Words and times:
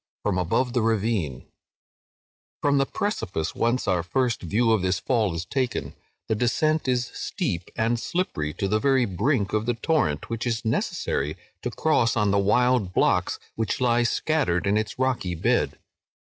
(FROM 0.23 0.39
ABOVE 0.39 0.73
THE 0.73 0.81
RAVINE) 0.81 1.45
From 2.59 2.79
the 2.79 2.87
precipice 2.87 3.53
whence 3.53 3.87
our 3.87 4.01
first 4.01 4.41
view 4.41 4.71
of 4.71 4.81
this 4.81 4.99
Fall 4.99 5.35
is 5.35 5.45
taken, 5.45 5.93
the 6.27 6.33
descent 6.33 6.87
is 6.87 7.11
steep 7.13 7.69
and 7.75 7.99
slippery 7.99 8.51
to 8.55 8.67
the 8.67 8.79
very 8.79 9.05
brink 9.05 9.53
of 9.53 9.67
the 9.67 9.75
torrent, 9.75 10.27
which 10.27 10.47
it 10.47 10.49
is 10.49 10.65
necessary 10.65 11.37
to 11.61 11.69
cross 11.69 12.17
on 12.17 12.31
the 12.31 12.39
wild 12.39 12.95
blocks 12.95 13.37
which 13.53 13.79
lie 13.79 14.01
scattered 14.01 14.65
in 14.65 14.75
its 14.75 14.97
rocky 14.97 15.35
bed. 15.35 15.77